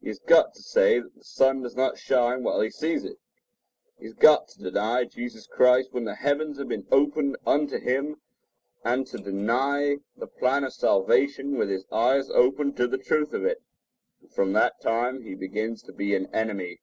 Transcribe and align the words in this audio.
12 0.00 0.04
He 0.04 0.08
has 0.10 0.20
got 0.20 0.54
to 0.54 0.62
say 0.62 1.00
that 1.00 1.16
the 1.16 1.24
sun 1.24 1.62
does 1.62 1.74
not 1.74 1.98
shine 1.98 2.44
while 2.44 2.60
he 2.60 2.70
sees 2.70 3.04
it; 3.04 3.16
he 3.98 4.04
has 4.04 4.14
got 4.14 4.46
to 4.46 4.62
deny 4.62 5.02
Jesus 5.02 5.48
Christ 5.48 5.92
when 5.92 6.04
the 6.04 6.14
heavens 6.14 6.58
have 6.58 6.68
been 6.68 6.86
opened 6.92 7.36
unto 7.44 7.80
him, 7.80 8.20
and 8.84 9.08
to 9.08 9.18
deny 9.18 9.96
the 10.16 10.28
plan 10.28 10.62
of 10.62 10.72
salvation 10.72 11.56
with 11.58 11.68
his 11.68 11.84
eyes 11.90 12.30
open 12.30 12.74
to 12.74 12.86
the 12.86 12.96
truth 12.96 13.32
of 13.34 13.44
it; 13.44 13.60
and 14.20 14.32
from 14.32 14.52
that 14.52 14.80
time 14.80 15.22
he 15.22 15.34
begins 15.34 15.82
to 15.82 15.92
be 15.92 16.14
an 16.14 16.32
enemy. 16.32 16.80